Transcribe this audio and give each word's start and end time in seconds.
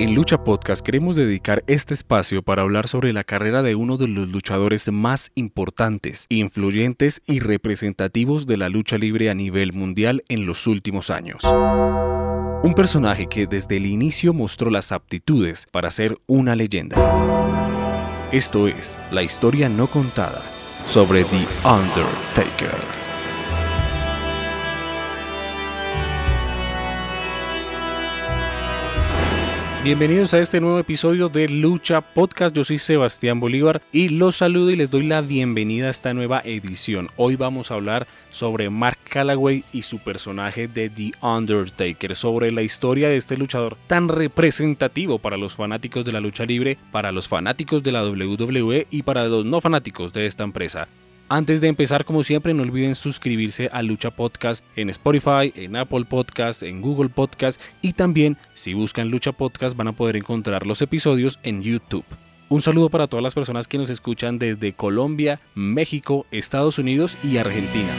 En 0.00 0.14
Lucha 0.14 0.44
Podcast 0.44 0.86
queremos 0.86 1.16
dedicar 1.16 1.64
este 1.66 1.92
espacio 1.92 2.44
para 2.44 2.62
hablar 2.62 2.86
sobre 2.86 3.12
la 3.12 3.24
carrera 3.24 3.62
de 3.64 3.74
uno 3.74 3.96
de 3.96 4.06
los 4.06 4.28
luchadores 4.28 4.88
más 4.92 5.32
importantes, 5.34 6.26
influyentes 6.28 7.20
y 7.26 7.40
representativos 7.40 8.46
de 8.46 8.58
la 8.58 8.68
lucha 8.68 8.96
libre 8.96 9.28
a 9.28 9.34
nivel 9.34 9.72
mundial 9.72 10.22
en 10.28 10.46
los 10.46 10.68
últimos 10.68 11.10
años. 11.10 11.42
Un 12.62 12.74
personaje 12.76 13.26
que 13.26 13.48
desde 13.48 13.78
el 13.78 13.86
inicio 13.86 14.32
mostró 14.32 14.70
las 14.70 14.92
aptitudes 14.92 15.66
para 15.72 15.90
ser 15.90 16.16
una 16.28 16.54
leyenda. 16.54 16.96
Esto 18.30 18.68
es 18.68 18.96
la 19.10 19.24
historia 19.24 19.68
no 19.68 19.88
contada 19.88 20.42
sobre 20.86 21.24
The 21.24 21.44
Undertaker. 21.64 22.97
Bienvenidos 29.84 30.34
a 30.34 30.40
este 30.40 30.60
nuevo 30.60 30.80
episodio 30.80 31.28
de 31.28 31.48
Lucha 31.48 32.00
Podcast. 32.00 32.54
Yo 32.54 32.64
soy 32.64 32.78
Sebastián 32.78 33.38
Bolívar 33.38 33.80
y 33.92 34.08
los 34.08 34.36
saludo 34.36 34.72
y 34.72 34.76
les 34.76 34.90
doy 34.90 35.04
la 35.06 35.20
bienvenida 35.20 35.86
a 35.86 35.90
esta 35.90 36.12
nueva 36.12 36.42
edición. 36.44 37.08
Hoy 37.16 37.36
vamos 37.36 37.70
a 37.70 37.74
hablar 37.74 38.08
sobre 38.32 38.70
Mark 38.70 38.98
Calloway 39.04 39.62
y 39.72 39.82
su 39.82 40.00
personaje 40.00 40.66
de 40.66 40.90
The 40.90 41.12
Undertaker, 41.22 42.16
sobre 42.16 42.50
la 42.50 42.62
historia 42.62 43.08
de 43.08 43.16
este 43.16 43.36
luchador 43.36 43.76
tan 43.86 44.08
representativo 44.08 45.20
para 45.20 45.36
los 45.36 45.54
fanáticos 45.54 46.04
de 46.04 46.12
la 46.12 46.20
lucha 46.20 46.44
libre, 46.44 46.76
para 46.90 47.12
los 47.12 47.28
fanáticos 47.28 47.84
de 47.84 47.92
la 47.92 48.04
WWE 48.04 48.88
y 48.90 49.04
para 49.04 49.28
los 49.28 49.44
no 49.44 49.60
fanáticos 49.60 50.12
de 50.12 50.26
esta 50.26 50.42
empresa. 50.42 50.88
Antes 51.30 51.60
de 51.60 51.68
empezar, 51.68 52.06
como 52.06 52.24
siempre, 52.24 52.54
no 52.54 52.62
olviden 52.62 52.94
suscribirse 52.94 53.68
a 53.70 53.82
Lucha 53.82 54.10
Podcast 54.10 54.64
en 54.76 54.88
Spotify, 54.88 55.52
en 55.54 55.76
Apple 55.76 56.06
Podcast, 56.06 56.62
en 56.62 56.80
Google 56.80 57.10
Podcast 57.10 57.60
y 57.82 57.92
también, 57.92 58.38
si 58.54 58.72
buscan 58.72 59.10
Lucha 59.10 59.32
Podcast, 59.32 59.76
van 59.76 59.88
a 59.88 59.92
poder 59.92 60.16
encontrar 60.16 60.66
los 60.66 60.80
episodios 60.80 61.38
en 61.42 61.62
YouTube. 61.62 62.04
Un 62.48 62.62
saludo 62.62 62.88
para 62.88 63.08
todas 63.08 63.22
las 63.22 63.34
personas 63.34 63.68
que 63.68 63.76
nos 63.76 63.90
escuchan 63.90 64.38
desde 64.38 64.72
Colombia, 64.72 65.38
México, 65.54 66.24
Estados 66.30 66.78
Unidos 66.78 67.18
y 67.22 67.36
Argentina. 67.36 67.92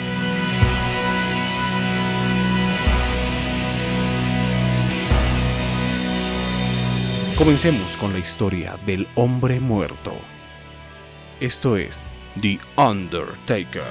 Comencemos 7.37 7.95
con 7.97 8.11
la 8.11 8.17
historia 8.17 8.75
del 8.87 9.07
hombre 9.13 9.59
muerto. 9.59 10.13
Esto 11.39 11.77
es 11.77 12.11
The 12.41 12.57
Undertaker. 12.77 13.83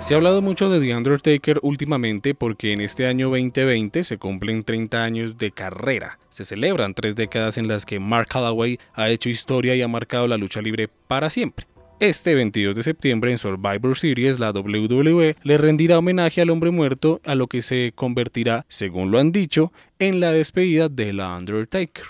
Se 0.00 0.14
ha 0.14 0.16
hablado 0.16 0.42
mucho 0.42 0.70
de 0.70 0.80
The 0.80 0.96
Undertaker 0.96 1.58
últimamente 1.62 2.34
porque 2.34 2.72
en 2.72 2.80
este 2.80 3.06
año 3.06 3.30
2020 3.30 4.04
se 4.04 4.18
cumplen 4.18 4.62
30 4.62 5.02
años 5.02 5.38
de 5.38 5.50
carrera. 5.50 6.18
Se 6.28 6.44
celebran 6.44 6.94
tres 6.94 7.16
décadas 7.16 7.58
en 7.58 7.66
las 7.66 7.86
que 7.86 7.98
Mark 7.98 8.28
Calloway 8.28 8.78
ha 8.94 9.08
hecho 9.08 9.28
historia 9.28 9.74
y 9.74 9.82
ha 9.82 9.88
marcado 9.88 10.28
la 10.28 10.36
lucha 10.36 10.62
libre 10.62 10.88
para 11.08 11.30
siempre. 11.30 11.69
Este 12.00 12.34
22 12.34 12.74
de 12.74 12.82
septiembre 12.82 13.30
en 13.30 13.36
Survivor 13.36 13.94
Series 13.94 14.38
la 14.38 14.52
WWE 14.52 15.36
le 15.42 15.58
rendirá 15.58 15.98
homenaje 15.98 16.40
al 16.40 16.48
hombre 16.48 16.70
muerto 16.70 17.20
a 17.26 17.34
lo 17.34 17.46
que 17.46 17.60
se 17.60 17.92
convertirá, 17.94 18.64
según 18.68 19.10
lo 19.10 19.18
han 19.18 19.32
dicho, 19.32 19.70
en 19.98 20.18
la 20.18 20.32
despedida 20.32 20.88
de 20.88 21.12
la 21.12 21.36
Undertaker. 21.36 22.04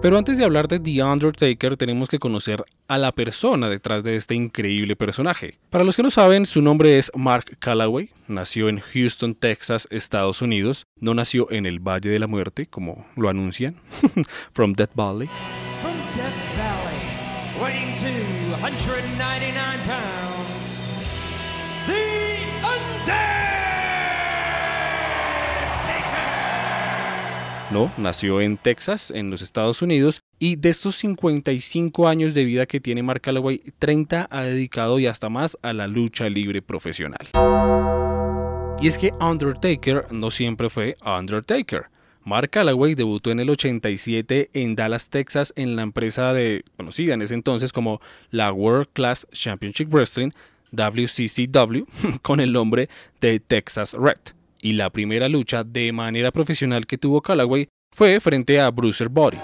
Pero 0.00 0.16
antes 0.16 0.38
de 0.38 0.44
hablar 0.44 0.66
de 0.66 0.80
The 0.80 1.02
Undertaker 1.02 1.76
tenemos 1.76 2.08
que 2.08 2.18
conocer 2.18 2.64
a 2.88 2.96
la 2.96 3.12
persona 3.12 3.68
detrás 3.68 4.02
de 4.02 4.16
este 4.16 4.34
increíble 4.34 4.96
personaje. 4.96 5.58
Para 5.68 5.84
los 5.84 5.94
que 5.94 6.02
no 6.02 6.10
saben, 6.10 6.46
su 6.46 6.62
nombre 6.62 6.96
es 6.96 7.12
Mark 7.14 7.58
Calloway, 7.58 8.08
nació 8.26 8.70
en 8.70 8.80
Houston, 8.80 9.34
Texas, 9.34 9.86
Estados 9.90 10.40
Unidos, 10.40 10.86
no 10.96 11.12
nació 11.12 11.52
en 11.52 11.66
el 11.66 11.80
Valle 11.80 12.08
de 12.08 12.18
la 12.18 12.26
Muerte, 12.26 12.64
como 12.64 13.06
lo 13.14 13.28
anuncian, 13.28 13.76
from 14.54 14.72
Death 14.72 14.92
Valley. 14.94 15.28
From 18.60 18.72
Death 18.72 18.86
Valley. 18.86 19.00
299 19.00 19.80
pounds, 19.86 20.76
The 21.86 22.20
No, 27.70 27.90
nació 27.96 28.40
en 28.40 28.56
Texas, 28.56 29.12
en 29.12 29.30
los 29.30 29.42
Estados 29.42 29.80
Unidos, 29.80 30.22
y 30.40 30.56
de 30.56 30.70
estos 30.70 30.96
55 30.96 32.08
años 32.08 32.34
de 32.34 32.44
vida 32.44 32.66
que 32.66 32.80
tiene 32.80 33.02
Mark 33.02 33.20
Calloway, 33.22 33.62
30 33.78 34.26
ha 34.28 34.42
dedicado 34.42 34.98
y 34.98 35.06
hasta 35.06 35.28
más 35.28 35.56
a 35.62 35.72
la 35.72 35.86
lucha 35.86 36.28
libre 36.28 36.62
profesional. 36.62 37.28
Y 38.80 38.88
es 38.88 38.98
que 38.98 39.12
Undertaker 39.20 40.06
no 40.10 40.32
siempre 40.32 40.68
fue 40.68 40.96
Undertaker. 41.04 41.86
Mark 42.22 42.50
Calloway 42.50 42.94
debutó 42.94 43.30
en 43.30 43.40
el 43.40 43.50
87 43.50 44.50
en 44.52 44.76
Dallas, 44.76 45.10
Texas, 45.10 45.52
en 45.56 45.76
la 45.76 45.82
empresa 45.82 46.32
de, 46.32 46.64
conocida 46.76 47.14
en 47.14 47.22
ese 47.22 47.34
entonces 47.34 47.72
como 47.72 48.00
la 48.30 48.52
World 48.52 48.88
Class 48.92 49.26
Championship 49.32 49.88
Wrestling, 49.90 50.30
WCCW, 50.72 51.84
con 52.22 52.40
el 52.40 52.52
nombre 52.52 52.88
de 53.20 53.40
Texas 53.40 53.94
Red. 53.94 54.18
Y 54.60 54.74
la 54.74 54.90
primera 54.90 55.28
lucha 55.28 55.64
de 55.64 55.92
manera 55.92 56.30
profesional 56.30 56.86
que 56.86 56.98
tuvo 56.98 57.22
Calloway 57.22 57.68
fue 57.92 58.20
frente 58.20 58.60
a 58.60 58.70
Bruiser 58.70 59.08
Body. 59.08 59.38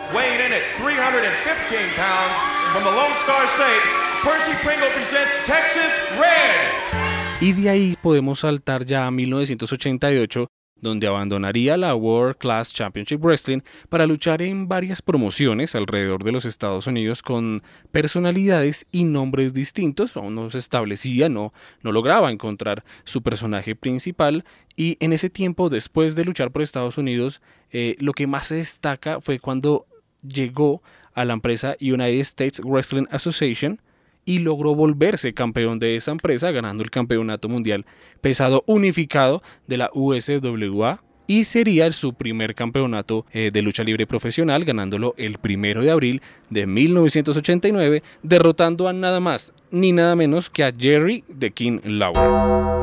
Y 7.41 7.53
de 7.53 7.69
ahí 7.71 7.97
podemos 8.01 8.41
saltar 8.41 8.85
ya 8.85 9.07
a 9.07 9.11
1988 9.11 10.47
donde 10.81 11.07
abandonaría 11.07 11.77
la 11.77 11.95
World 11.95 12.37
Class 12.37 12.73
Championship 12.73 13.21
Wrestling 13.23 13.61
para 13.89 14.07
luchar 14.07 14.43
en 14.43 14.69
varias 14.69 15.03
promociones 15.03 15.75
alrededor 15.75 16.23
de 16.23 16.33
los 16.33 16.45
Estados 16.45 16.87
Unidos 16.87 17.23
con 17.23 17.63
personalidades 17.93 18.87
y 18.93 19.05
nombres 19.05 19.55
distintos, 19.55 20.17
aún 20.17 20.35
no 20.35 20.51
se 20.51 20.59
establecía, 20.59 21.29
no, 21.29 21.53
no 21.83 21.93
lograba 21.93 22.31
encontrar 22.31 22.85
su 23.05 23.23
personaje 23.23 23.75
principal. 23.75 24.45
Y 24.77 24.99
en 25.01 25.13
ese 25.13 25.31
tiempo, 25.31 25.71
después 25.71 26.15
de 26.15 26.25
luchar 26.25 26.51
por 26.51 26.63
Estados 26.63 26.99
Unidos, 26.99 27.41
eh, 27.71 27.97
lo 27.99 28.13
que 28.13 28.27
más 28.27 28.49
se 28.49 28.57
destaca 28.57 29.21
fue 29.21 29.39
cuando 29.39 29.87
llegó 30.23 30.83
a 31.15 31.25
la 31.25 31.33
empresa 31.33 31.77
United 31.81 32.21
States 32.21 32.61
Wrestling 32.63 33.07
Association, 33.11 33.81
y 34.27 34.41
logró 34.41 34.75
volverse 34.75 35.33
campeón 35.33 35.79
de 35.79 35.97
esa 35.97 36.11
empresa 36.11 36.51
ganando 36.51 36.85
el 36.85 36.91
campeonato 36.91 37.49
mundial 37.49 37.87
pesado 38.21 38.63
unificado 38.67 39.43
de 39.67 39.79
la 39.79 39.91
USWA 39.95 41.03
y 41.27 41.45
sería 41.45 41.91
su 41.93 42.15
primer 42.15 42.55
campeonato 42.55 43.27
eh, 43.33 43.51
de 43.53 43.63
lucha 43.63 43.83
libre 43.83 44.07
profesional 44.07 44.65
ganándolo 44.65 45.15
el 45.17 45.39
primero 45.39 45.83
de 45.83 45.91
abril 45.91 46.23
de 46.51 46.67
1989 46.67 48.03
derrotando 48.23 48.89
a 48.89 48.93
nada 48.93 49.21
más 49.21 49.55
ni 49.71 49.93
nada 49.93 50.15
menos 50.17 50.51
que 50.51 50.65
a 50.65 50.73
Jerry 50.77 51.25
de 51.29 51.51
King 51.53 51.81
Lawler. 51.85 52.77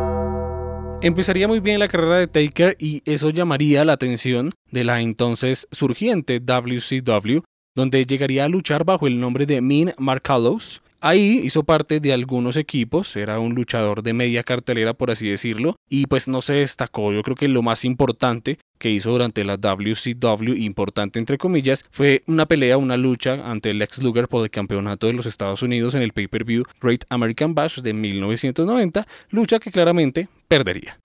Empezaría 1.01 1.49
muy 1.49 1.59
bien 1.59 1.79
la 1.79 1.89
carrera 1.89 2.17
de 2.17 2.27
Taker 2.27 2.77
y 2.79 3.01
eso 3.05 3.29
llamaría 3.29 3.83
la 3.83 3.93
atención 3.93 4.51
de 4.71 4.85
la 4.85 5.01
entonces 5.01 5.67
surgiente 5.71 6.39
WCW, 6.39 7.41
donde 7.75 8.05
llegaría 8.05 8.45
a 8.45 8.49
luchar 8.49 8.85
bajo 8.85 9.07
el 9.07 9.19
nombre 9.19 9.45
de 9.45 9.59
Min 9.59 9.91
Marcalos 9.97 10.82
Ahí 11.05 11.41
hizo 11.43 11.65
parte 11.65 11.99
de 11.99 12.13
algunos 12.13 12.55
equipos, 12.55 13.17
era 13.17 13.37
un 13.37 13.55
luchador 13.55 14.03
de 14.03 14.13
media 14.13 14.41
cartelera 14.41 14.93
por 14.93 15.11
así 15.11 15.27
decirlo, 15.27 15.75
y 15.89 16.05
pues 16.05 16.29
no 16.29 16.41
se 16.41 16.53
destacó. 16.53 17.11
Yo 17.11 17.23
creo 17.23 17.35
que 17.35 17.49
lo 17.49 17.61
más 17.61 17.83
importante 17.83 18.57
que 18.77 18.89
hizo 18.89 19.11
durante 19.11 19.43
la 19.43 19.57
WCW, 19.57 20.53
importante 20.55 21.19
entre 21.19 21.37
comillas, 21.37 21.83
fue 21.91 22.21
una 22.25 22.45
pelea, 22.45 22.77
una 22.77 22.95
lucha 22.95 23.33
ante 23.51 23.71
el 23.71 23.81
ex 23.81 24.01
Luger 24.01 24.29
por 24.29 24.45
el 24.45 24.49
campeonato 24.49 25.07
de 25.07 25.13
los 25.13 25.25
Estados 25.25 25.61
Unidos 25.61 25.93
en 25.93 26.03
el 26.03 26.13
pay-per-view 26.13 26.63
Great 26.81 27.03
American 27.09 27.53
Bash 27.53 27.81
de 27.81 27.91
1990, 27.91 29.05
lucha 29.29 29.59
que 29.59 29.71
claramente 29.71 30.29
perdería. 30.53 30.99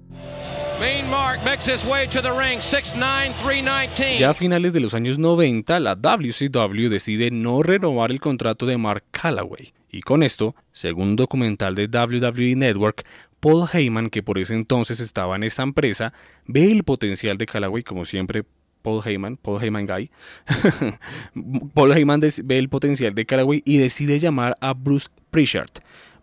Ya 4.18 4.30
a 4.30 4.34
finales 4.34 4.72
de 4.74 4.80
los 4.80 4.94
años 4.94 5.18
90, 5.18 5.80
la 5.80 5.94
WCW 5.94 6.88
decide 6.88 7.30
no 7.30 7.62
renovar 7.62 8.10
el 8.10 8.20
contrato 8.20 8.66
de 8.66 8.76
Mark 8.76 9.04
Calloway. 9.10 9.72
Y 9.90 10.02
con 10.02 10.22
esto, 10.22 10.54
según 10.72 11.08
un 11.08 11.16
documental 11.16 11.74
de 11.74 11.86
WWE 11.86 12.56
Network, 12.56 13.06
Paul 13.40 13.66
Heyman, 13.72 14.10
que 14.10 14.22
por 14.22 14.38
ese 14.38 14.54
entonces 14.54 15.00
estaba 15.00 15.36
en 15.36 15.44
esa 15.44 15.62
empresa, 15.62 16.12
ve 16.46 16.70
el 16.70 16.84
potencial 16.84 17.38
de 17.38 17.46
Callaway, 17.46 17.82
como 17.82 18.04
siempre 18.04 18.44
Paul 18.82 19.02
Heyman, 19.04 19.36
Paul 19.38 19.62
Heyman 19.62 19.86
Guy. 19.86 20.10
Paul 21.74 21.92
Heyman 21.92 22.20
ve 22.20 22.58
el 22.58 22.68
potencial 22.68 23.14
de 23.14 23.24
Callaway 23.24 23.62
y 23.64 23.78
decide 23.78 24.18
llamar 24.18 24.56
a 24.60 24.74
Bruce 24.74 25.08
Prichard. 25.30 25.70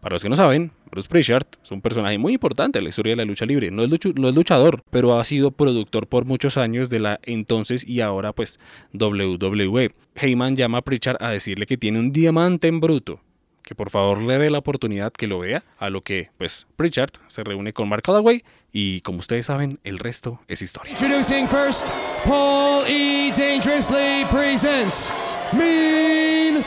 Para 0.06 0.14
los 0.14 0.22
que 0.22 0.30
no 0.30 0.36
saben, 0.36 0.72
Bruce 0.92 1.10
Prichard 1.10 1.48
es 1.64 1.72
un 1.72 1.82
personaje 1.82 2.20
muy 2.20 2.34
importante 2.34 2.78
en 2.78 2.84
la 2.84 2.90
historia 2.90 3.14
de 3.14 3.18
la 3.18 3.26
lucha 3.26 3.44
libre. 3.44 3.72
No 3.72 3.82
es, 3.82 3.90
luchador, 4.36 4.84
pero 4.92 5.20
ha 5.20 5.24
sido 5.24 5.50
productor 5.50 6.06
por 6.06 6.26
muchos 6.26 6.58
años 6.58 6.90
de 6.90 7.00
la 7.00 7.20
entonces 7.24 7.84
y 7.84 8.02
ahora 8.02 8.32
pues 8.32 8.60
WWE. 8.94 9.90
Heyman 10.14 10.58
llama 10.58 10.78
a 10.78 10.82
Prichard 10.84 11.18
a 11.24 11.32
decirle 11.32 11.66
que 11.66 11.78
tiene 11.78 11.98
un 11.98 12.12
diamante 12.12 12.68
en 12.68 12.82
bruto 12.82 13.20
que 13.64 13.74
por 13.74 13.90
favor 13.90 14.22
le 14.22 14.38
dé 14.38 14.52
la 14.52 14.60
oportunidad 14.60 15.12
que 15.12 15.26
lo 15.26 15.40
vea, 15.40 15.64
a 15.80 15.90
lo 15.90 16.04
que 16.04 16.30
pues 16.38 16.68
Pritchard 16.76 17.10
se 17.28 17.44
reúne 17.44 17.74
con 17.74 17.90
Mark 17.90 18.04
Calloway 18.04 18.44
y 18.72 19.02
como 19.02 19.18
ustedes 19.18 19.48
saben, 19.48 19.80
el 19.84 19.98
resto 19.98 20.40
es 20.48 20.62
historia. 20.62 20.92
Introducing 20.92 21.48
first, 21.48 21.88
Paul 22.26 22.86
E. 22.88 23.32
Dangerously 23.36 24.24
presents 24.30 25.12
Mean. 25.52 26.64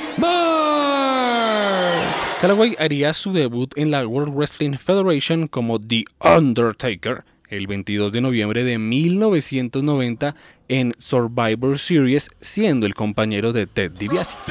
Calloway 2.40 2.76
haría 2.79 3.12
su 3.14 3.32
debut 3.32 3.73
en 3.76 3.90
la 3.90 4.06
World 4.06 4.32
Wrestling 4.32 4.75
Federation 4.75 5.49
como 5.49 5.81
The 5.81 6.05
Undertaker 6.20 7.25
el 7.49 7.67
22 7.67 8.12
de 8.12 8.20
noviembre 8.20 8.62
de 8.62 8.79
1990 8.79 10.37
en 10.69 10.94
Survivor 10.99 11.79
Series, 11.79 12.31
siendo 12.40 12.87
el 12.87 12.94
compañero 12.94 13.52
de 13.52 13.67
Ted 13.67 13.93
DiBiase. 13.93 14.37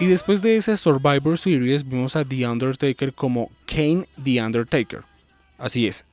Y 0.00 0.06
después 0.06 0.42
de 0.42 0.56
ese 0.56 0.76
Survivor 0.76 1.36
Series 1.36 1.88
vimos 1.88 2.14
a 2.14 2.24
The 2.24 2.46
Undertaker 2.46 3.12
como 3.12 3.50
Kane 3.66 4.06
The 4.22 4.40
Undertaker. 4.40 5.02
Así 5.58 5.88
es, 5.88 6.04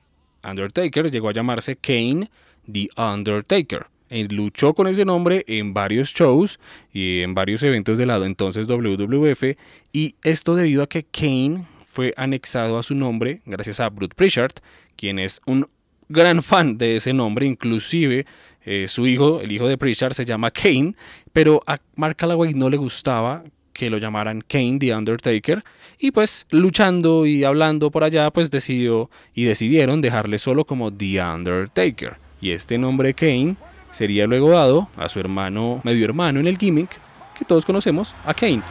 Undertaker 0.43 1.11
llegó 1.11 1.29
a 1.29 1.33
llamarse 1.33 1.75
Kane 1.75 2.29
The 2.71 2.89
Undertaker. 2.97 3.87
Luchó 4.09 4.73
con 4.73 4.87
ese 4.87 5.03
nombre 5.03 5.43
en 5.47 5.73
varios 5.73 6.13
shows 6.13 6.59
y 6.93 7.21
en 7.21 7.33
varios 7.33 7.63
eventos 7.63 7.97
de 7.97 8.05
lado 8.05 8.25
entonces 8.25 8.67
WWF 8.67 9.57
y 9.91 10.15
esto 10.23 10.55
debido 10.55 10.83
a 10.83 10.87
que 10.87 11.03
Kane 11.03 11.65
fue 11.85 12.13
anexado 12.15 12.77
a 12.77 12.83
su 12.83 12.93
nombre 12.93 13.41
gracias 13.45 13.79
a 13.79 13.89
Bruce 13.89 14.13
Prichard, 14.15 14.53
quien 14.95 15.19
es 15.19 15.41
un 15.45 15.67
gran 16.07 16.43
fan 16.43 16.77
de 16.77 16.97
ese 16.97 17.13
nombre, 17.13 17.47
inclusive 17.47 18.25
eh, 18.63 18.85
su 18.87 19.07
hijo, 19.07 19.41
el 19.41 19.51
hijo 19.51 19.67
de 19.67 19.77
Prichard, 19.77 20.13
se 20.13 20.25
llama 20.25 20.51
Kane, 20.51 20.95
pero 21.33 21.63
a 21.65 21.79
Mark 21.95 22.15
Calloway 22.15 22.53
no 22.53 22.69
le 22.69 22.77
gustaba 22.77 23.43
que 23.73 23.89
lo 23.89 23.97
llamaran 23.97 24.41
Kane 24.41 24.77
the 24.79 24.95
Undertaker 24.95 25.63
y 25.99 26.11
pues 26.11 26.45
luchando 26.51 27.25
y 27.25 27.43
hablando 27.43 27.91
por 27.91 28.03
allá 28.03 28.31
pues 28.31 28.49
decidió 28.49 29.09
y 29.33 29.43
decidieron 29.43 30.01
dejarle 30.01 30.37
solo 30.37 30.65
como 30.65 30.93
The 30.93 31.21
Undertaker 31.21 32.24
y 32.45 32.51
este 32.51 32.77
nombre 32.77 33.15
Kane 33.15 33.55
sería 33.89 34.27
luego 34.27 34.51
dado 34.51 34.87
a 34.97 35.09
su 35.09 35.19
hermano 35.19 35.81
medio 35.83 36.05
hermano 36.05 36.39
en 36.39 36.45
el 36.45 36.59
gimmick 36.59 36.99
que 37.33 37.43
todos 37.43 37.65
conocemos 37.65 38.13
a 38.23 38.35
Kane. 38.35 38.61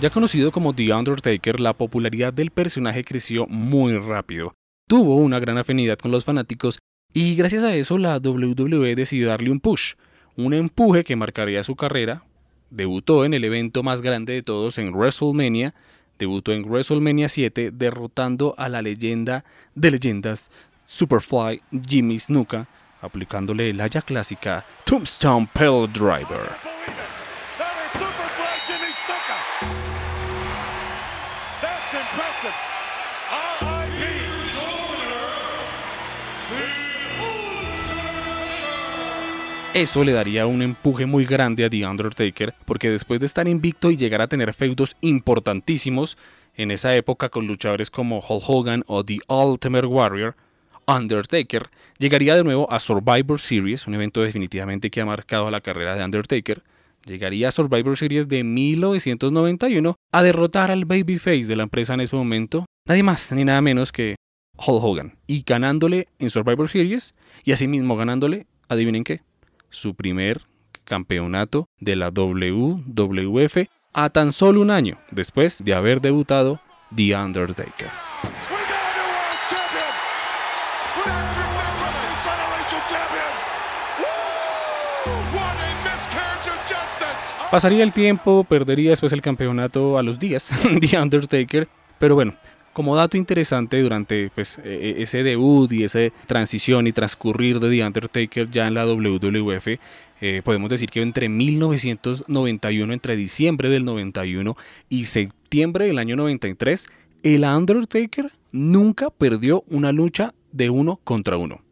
Ya 0.00 0.08
conocido 0.08 0.50
como 0.50 0.74
The 0.74 0.94
Undertaker, 0.94 1.60
la 1.60 1.74
popularidad 1.74 2.32
del 2.32 2.50
personaje 2.50 3.04
creció 3.04 3.46
muy 3.46 3.98
rápido. 3.98 4.54
Tuvo 4.88 5.16
una 5.16 5.40
gran 5.40 5.58
afinidad 5.58 5.98
con 5.98 6.10
los 6.10 6.24
fanáticos 6.24 6.78
y 7.12 7.36
gracias 7.36 7.64
a 7.64 7.74
eso 7.74 7.98
la 7.98 8.16
WWE 8.16 8.94
decidió 8.94 9.28
darle 9.28 9.50
un 9.50 9.60
push, 9.60 9.92
un 10.36 10.54
empuje 10.54 11.04
que 11.04 11.16
marcaría 11.16 11.62
su 11.64 11.76
carrera. 11.76 12.24
Debutó 12.74 13.24
en 13.24 13.34
el 13.34 13.44
evento 13.44 13.84
más 13.84 14.02
grande 14.02 14.32
de 14.32 14.42
todos 14.42 14.78
en 14.78 14.92
WrestleMania, 14.92 15.76
debutó 16.18 16.52
en 16.52 16.64
WrestleMania 16.64 17.28
7 17.28 17.70
derrotando 17.70 18.56
a 18.58 18.68
la 18.68 18.82
leyenda 18.82 19.44
de 19.76 19.92
leyendas 19.92 20.50
Superfly 20.84 21.62
Jimmy 21.86 22.18
Snuka, 22.18 22.66
aplicándole 23.00 23.72
la 23.74 23.86
ya 23.86 24.02
clásica 24.02 24.66
Tombstone 24.84 25.48
Pell 25.54 25.86
Driver. 25.92 26.50
Eso 39.74 40.04
le 40.04 40.12
daría 40.12 40.46
un 40.46 40.62
empuje 40.62 41.04
muy 41.04 41.24
grande 41.24 41.64
a 41.64 41.68
The 41.68 41.84
Undertaker, 41.84 42.54
porque 42.64 42.90
después 42.90 43.18
de 43.18 43.26
estar 43.26 43.48
invicto 43.48 43.90
y 43.90 43.96
llegar 43.96 44.22
a 44.22 44.28
tener 44.28 44.54
feudos 44.54 44.96
importantísimos 45.00 46.16
en 46.54 46.70
esa 46.70 46.94
época 46.94 47.28
con 47.28 47.48
luchadores 47.48 47.90
como 47.90 48.20
Hulk 48.20 48.44
Hogan 48.48 48.84
o 48.86 49.04
The 49.04 49.18
Ultimate 49.26 49.88
Warrior, 49.88 50.36
Undertaker 50.86 51.70
llegaría 51.98 52.36
de 52.36 52.44
nuevo 52.44 52.72
a 52.72 52.78
Survivor 52.78 53.40
Series, 53.40 53.88
un 53.88 53.94
evento 53.94 54.22
definitivamente 54.22 54.90
que 54.90 55.00
ha 55.00 55.06
marcado 55.06 55.50
la 55.50 55.60
carrera 55.60 55.96
de 55.96 56.04
Undertaker. 56.04 56.62
Llegaría 57.04 57.48
a 57.48 57.52
Survivor 57.52 57.96
Series 57.96 58.28
de 58.28 58.44
1991 58.44 59.96
a 60.12 60.22
derrotar 60.22 60.70
al 60.70 60.84
babyface 60.84 61.46
de 61.46 61.56
la 61.56 61.64
empresa 61.64 61.94
en 61.94 62.02
ese 62.02 62.14
momento, 62.14 62.64
nadie 62.86 63.02
más 63.02 63.32
ni 63.32 63.44
nada 63.44 63.60
menos 63.60 63.90
que 63.90 64.14
Hulk 64.56 64.84
Hogan, 64.84 65.18
y 65.26 65.42
ganándole 65.44 66.06
en 66.20 66.30
Survivor 66.30 66.68
Series 66.68 67.16
y 67.42 67.50
asimismo 67.50 67.96
ganándole, 67.96 68.46
adivinen 68.68 69.02
qué, 69.02 69.22
su 69.74 69.94
primer 69.94 70.42
campeonato 70.84 71.68
de 71.80 71.96
la 71.96 72.10
WWF 72.10 73.68
a 73.92 74.10
tan 74.10 74.32
solo 74.32 74.60
un 74.60 74.70
año 74.70 74.98
después 75.10 75.62
de 75.64 75.74
haber 75.74 76.00
debutado 76.00 76.60
The 76.94 77.16
Undertaker. 77.16 77.88
Pasaría 87.50 87.84
el 87.84 87.92
tiempo, 87.92 88.42
perdería 88.42 88.90
después 88.90 89.12
el 89.12 89.22
campeonato 89.22 89.96
a 89.96 90.02
los 90.02 90.18
días, 90.18 90.52
The 90.80 90.98
Undertaker, 90.98 91.68
pero 92.00 92.16
bueno, 92.16 92.34
como 92.74 92.94
dato 92.96 93.16
interesante 93.16 93.80
durante 93.80 94.30
pues, 94.34 94.58
e- 94.58 94.96
e- 94.98 95.02
ese 95.02 95.22
debut 95.22 95.72
y 95.72 95.84
esa 95.84 96.00
transición 96.26 96.86
y 96.86 96.92
transcurrir 96.92 97.60
de 97.60 97.70
The 97.70 97.86
Undertaker 97.86 98.50
ya 98.50 98.66
en 98.66 98.74
la 98.74 98.84
WWF, 98.84 99.78
eh, 100.20 100.42
podemos 100.44 100.68
decir 100.68 100.90
que 100.90 101.00
entre 101.00 101.30
1991, 101.30 102.92
entre 102.92 103.16
diciembre 103.16 103.70
del 103.70 103.84
91 103.84 104.56
y 104.90 105.06
septiembre 105.06 105.86
del 105.86 105.98
año 105.98 106.16
93, 106.16 106.86
el 107.22 107.44
Undertaker 107.44 108.30
nunca 108.52 109.08
perdió 109.10 109.64
una 109.68 109.92
lucha 109.92 110.34
de 110.52 110.68
uno 110.68 111.00
contra 111.04 111.36
uno. 111.36 111.62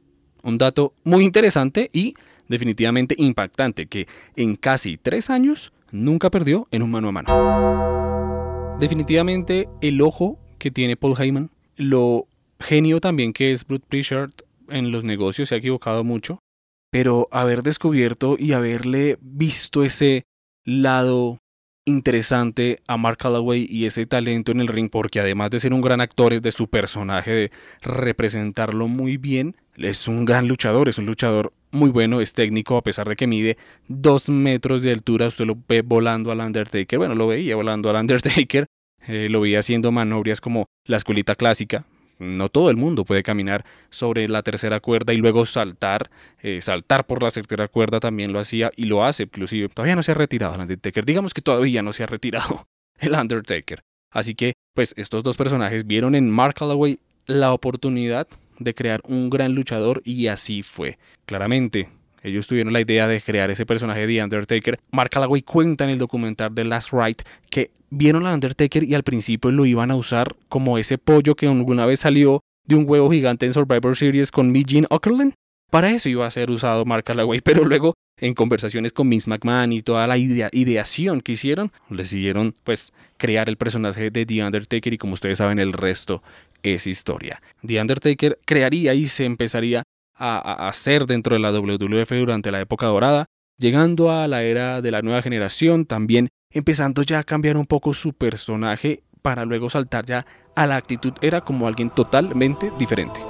Un 0.42 0.58
dato 0.58 0.94
muy 1.04 1.24
interesante 1.24 1.90
y 1.92 2.14
definitivamente 2.48 3.14
impactante 3.18 3.86
que 3.86 4.06
en 4.36 4.56
casi 4.56 4.96
tres 4.96 5.30
años 5.30 5.72
nunca 5.90 6.30
perdió 6.30 6.68
en 6.70 6.82
un 6.82 6.90
mano 6.90 7.08
a 7.08 7.12
mano. 7.12 8.76
Definitivamente 8.80 9.68
el 9.80 10.00
ojo 10.00 10.38
que 10.62 10.70
tiene 10.70 10.96
Paul 10.96 11.20
Heyman, 11.20 11.50
lo 11.74 12.28
genio 12.60 13.00
también 13.00 13.32
que 13.32 13.50
es 13.50 13.66
Bruce 13.66 13.84
Prichard 13.88 14.30
en 14.68 14.92
los 14.92 15.02
negocios, 15.02 15.48
se 15.48 15.56
ha 15.56 15.58
equivocado 15.58 16.04
mucho, 16.04 16.38
pero 16.92 17.26
haber 17.32 17.64
descubierto 17.64 18.36
y 18.38 18.52
haberle 18.52 19.18
visto 19.20 19.82
ese 19.82 20.22
lado 20.64 21.38
interesante 21.84 22.78
a 22.86 22.96
Mark 22.96 23.18
Calloway 23.18 23.66
y 23.68 23.86
ese 23.86 24.06
talento 24.06 24.52
en 24.52 24.60
el 24.60 24.68
ring, 24.68 24.88
porque 24.88 25.18
además 25.18 25.50
de 25.50 25.58
ser 25.58 25.74
un 25.74 25.80
gran 25.80 26.00
actor, 26.00 26.32
es 26.32 26.42
de 26.42 26.52
su 26.52 26.68
personaje, 26.68 27.32
de 27.32 27.50
representarlo 27.80 28.86
muy 28.86 29.16
bien, 29.16 29.56
es 29.76 30.06
un 30.06 30.24
gran 30.24 30.46
luchador, 30.46 30.88
es 30.88 30.98
un 30.98 31.06
luchador 31.06 31.52
muy 31.72 31.90
bueno, 31.90 32.20
es 32.20 32.34
técnico, 32.34 32.76
a 32.76 32.82
pesar 32.82 33.08
de 33.08 33.16
que 33.16 33.26
mide 33.26 33.56
dos 33.88 34.28
metros 34.28 34.82
de 34.82 34.92
altura, 34.92 35.26
usted 35.26 35.44
lo 35.44 35.58
ve 35.68 35.82
volando 35.82 36.30
al 36.30 36.38
Undertaker, 36.38 37.00
bueno, 37.00 37.16
lo 37.16 37.26
veía 37.26 37.56
volando 37.56 37.90
al 37.90 37.96
Undertaker, 37.96 38.66
eh, 39.06 39.28
lo 39.28 39.40
veía 39.40 39.60
haciendo 39.60 39.92
manobras 39.92 40.40
como 40.40 40.66
la 40.84 40.96
escuelita 40.96 41.34
clásica. 41.34 41.84
No 42.18 42.48
todo 42.48 42.70
el 42.70 42.76
mundo 42.76 43.04
puede 43.04 43.22
caminar 43.22 43.64
sobre 43.90 44.28
la 44.28 44.42
tercera 44.42 44.80
cuerda 44.80 45.12
y 45.12 45.16
luego 45.16 45.44
saltar, 45.44 46.10
eh, 46.40 46.60
saltar 46.60 47.04
por 47.04 47.22
la 47.22 47.30
tercera 47.30 47.66
cuerda 47.68 47.98
también 47.98 48.32
lo 48.32 48.38
hacía 48.38 48.70
y 48.76 48.84
lo 48.84 49.04
hace, 49.04 49.24
inclusive 49.24 49.68
todavía 49.68 49.96
no 49.96 50.02
se 50.02 50.12
ha 50.12 50.14
retirado 50.14 50.54
el 50.54 50.60
Undertaker, 50.60 51.04
digamos 51.04 51.34
que 51.34 51.42
todavía 51.42 51.82
no 51.82 51.92
se 51.92 52.04
ha 52.04 52.06
retirado 52.06 52.66
el 53.00 53.14
Undertaker. 53.14 53.80
Así 54.12 54.34
que, 54.34 54.52
pues 54.74 54.94
estos 54.96 55.24
dos 55.24 55.36
personajes 55.36 55.86
vieron 55.86 56.14
en 56.14 56.30
Mark 56.30 56.54
Calloway 56.54 57.00
la 57.26 57.52
oportunidad 57.52 58.28
de 58.58 58.74
crear 58.74 59.00
un 59.04 59.30
gran 59.30 59.54
luchador 59.54 60.02
y 60.04 60.26
así 60.28 60.62
fue. 60.62 60.98
Claramente, 61.24 61.88
ellos 62.22 62.46
tuvieron 62.46 62.72
la 62.72 62.80
idea 62.80 63.08
de 63.08 63.20
crear 63.20 63.50
ese 63.50 63.66
personaje 63.66 64.06
de 64.06 64.22
Undertaker. 64.22 64.78
Mark 64.90 65.10
Calloway 65.10 65.42
cuenta 65.42 65.84
en 65.84 65.90
el 65.90 65.98
documental 65.98 66.54
de 66.54 66.64
Last 66.64 66.92
Ride 66.92 67.24
que 67.50 67.70
vieron 67.90 68.26
al 68.26 68.34
Undertaker 68.34 68.84
y 68.84 68.94
al 68.94 69.02
principio 69.02 69.50
lo 69.50 69.66
iban 69.66 69.90
a 69.90 69.96
usar 69.96 70.36
como 70.48 70.78
ese 70.78 70.98
pollo 70.98 71.34
que 71.34 71.46
alguna 71.46 71.86
vez 71.86 72.00
salió 72.00 72.40
de 72.64 72.76
un 72.76 72.84
huevo 72.88 73.10
gigante 73.10 73.46
en 73.46 73.52
Survivor 73.52 73.96
Series 73.96 74.30
con 74.30 74.52
mi 74.52 74.64
Gene. 74.66 74.86
Para 75.70 75.90
eso 75.90 76.08
iba 76.08 76.26
a 76.26 76.30
ser 76.30 76.50
usado 76.50 76.84
Mark 76.84 77.04
Calloway, 77.04 77.40
pero 77.44 77.64
luego 77.64 77.94
en 78.20 78.34
conversaciones 78.34 78.92
con 78.92 79.08
Vince 79.10 79.28
McMahon 79.28 79.72
y 79.72 79.82
toda 79.82 80.06
la 80.06 80.16
idea, 80.16 80.48
ideación 80.52 81.22
que 81.22 81.32
hicieron, 81.32 81.72
decidieron 81.88 82.54
pues 82.62 82.92
crear 83.16 83.48
el 83.48 83.56
personaje 83.56 84.10
de 84.10 84.26
The 84.26 84.44
Undertaker 84.44 84.92
y 84.92 84.98
como 84.98 85.14
ustedes 85.14 85.38
saben 85.38 85.58
el 85.58 85.72
resto 85.72 86.22
es 86.62 86.86
historia. 86.86 87.42
The 87.66 87.80
Undertaker 87.80 88.38
crearía 88.44 88.94
y 88.94 89.06
se 89.06 89.24
empezaría 89.24 89.82
a, 90.22 90.68
hacer 90.68 91.06
dentro 91.06 91.34
de 91.34 91.40
la 91.40 91.50
WWF 91.50 92.10
durante 92.12 92.50
la 92.52 92.60
época 92.60 92.86
dorada. 92.86 93.26
llegando 93.58 94.10
a 94.10 94.26
la 94.26 94.42
era 94.42 94.80
de 94.80 94.90
la 94.90 95.02
nueva 95.02 95.22
generación, 95.22 95.84
también 95.84 96.30
empezando 96.50 97.02
ya 97.02 97.20
a 97.20 97.24
cambiar 97.24 97.56
un 97.56 97.66
poco 97.66 97.94
su 97.94 98.12
personaje 98.12 99.02
para 99.20 99.44
luego 99.44 99.70
saltar 99.70 100.04
ya 100.04 100.26
a 100.56 100.66
la 100.66 100.76
actitud, 100.76 101.12
era 101.20 101.42
como 101.42 101.68
alguien 101.68 101.90
totalmente 101.90 102.72
diferente. 102.78 103.20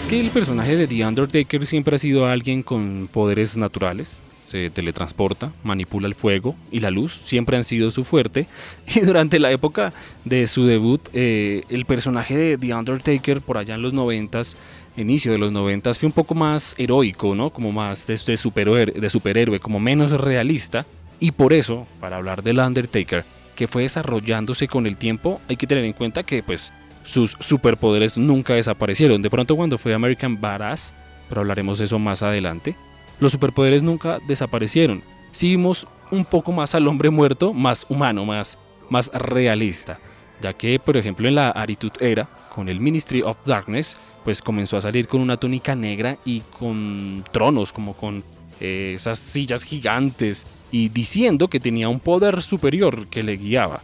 Es 0.00 0.06
que 0.06 0.20
el 0.20 0.30
personaje 0.30 0.76
de 0.76 0.86
The 0.86 1.06
Undertaker 1.06 1.66
siempre 1.66 1.96
ha 1.96 1.98
sido 1.98 2.26
alguien 2.26 2.62
con 2.62 3.08
poderes 3.12 3.56
naturales, 3.58 4.22
se 4.48 4.70
teletransporta, 4.70 5.52
manipula 5.62 6.08
el 6.08 6.14
fuego 6.14 6.56
y 6.72 6.80
la 6.80 6.90
luz, 6.90 7.14
siempre 7.24 7.56
han 7.56 7.64
sido 7.64 7.90
su 7.90 8.04
fuerte. 8.04 8.46
Y 8.94 9.00
durante 9.00 9.38
la 9.38 9.52
época 9.52 9.92
de 10.24 10.46
su 10.46 10.64
debut, 10.64 11.00
eh, 11.12 11.64
el 11.68 11.84
personaje 11.84 12.36
de 12.36 12.58
The 12.58 12.74
Undertaker, 12.74 13.40
por 13.40 13.58
allá 13.58 13.74
en 13.74 13.82
los 13.82 13.92
noventas, 13.92 14.56
inicio 14.96 15.30
de 15.32 15.38
los 15.38 15.52
noventas, 15.52 15.98
fue 15.98 16.06
un 16.06 16.12
poco 16.12 16.34
más 16.34 16.74
heroico, 16.78 17.34
¿no? 17.34 17.50
Como 17.50 17.70
más 17.70 18.06
de, 18.06 18.14
de, 18.14 18.36
superhéroe, 18.36 18.86
de 18.86 19.10
superhéroe, 19.10 19.60
como 19.60 19.78
menos 19.78 20.10
realista. 20.12 20.86
Y 21.20 21.32
por 21.32 21.52
eso, 21.52 21.86
para 22.00 22.16
hablar 22.16 22.42
del 22.42 22.58
Undertaker, 22.58 23.24
que 23.54 23.68
fue 23.68 23.82
desarrollándose 23.82 24.68
con 24.68 24.86
el 24.86 24.96
tiempo, 24.96 25.40
hay 25.48 25.56
que 25.56 25.66
tener 25.66 25.84
en 25.84 25.92
cuenta 25.92 26.22
que 26.22 26.42
pues 26.42 26.72
sus 27.04 27.36
superpoderes 27.40 28.16
nunca 28.16 28.54
desaparecieron. 28.54 29.20
De 29.20 29.30
pronto 29.30 29.56
cuando 29.56 29.78
fue 29.78 29.94
American 29.94 30.40
Badass, 30.40 30.94
pero 31.28 31.40
hablaremos 31.40 31.78
de 31.78 31.86
eso 31.86 31.98
más 31.98 32.22
adelante, 32.22 32.76
los 33.20 33.32
superpoderes 33.32 33.82
nunca 33.82 34.18
desaparecieron. 34.26 35.02
Sí 35.32 35.50
vimos 35.50 35.86
un 36.10 36.24
poco 36.24 36.52
más 36.52 36.74
al 36.74 36.86
hombre 36.86 37.10
muerto, 37.10 37.52
más 37.52 37.86
humano, 37.88 38.24
más, 38.24 38.58
más 38.88 39.10
realista. 39.12 39.98
Ya 40.40 40.52
que, 40.52 40.78
por 40.78 40.96
ejemplo, 40.96 41.28
en 41.28 41.34
la 41.34 41.50
Aritud 41.50 41.92
Era, 42.00 42.28
con 42.54 42.68
el 42.68 42.80
Ministry 42.80 43.22
of 43.22 43.38
Darkness, 43.44 43.96
pues 44.24 44.42
comenzó 44.42 44.76
a 44.76 44.82
salir 44.82 45.08
con 45.08 45.20
una 45.20 45.36
túnica 45.36 45.74
negra 45.74 46.18
y 46.24 46.40
con 46.40 47.24
tronos, 47.32 47.72
como 47.72 47.94
con 47.94 48.22
eh, 48.60 48.92
esas 48.94 49.18
sillas 49.18 49.64
gigantes, 49.64 50.46
y 50.70 50.88
diciendo 50.88 51.48
que 51.48 51.60
tenía 51.60 51.88
un 51.88 52.00
poder 52.00 52.42
superior 52.42 53.08
que 53.08 53.22
le 53.22 53.36
guiaba. 53.36 53.82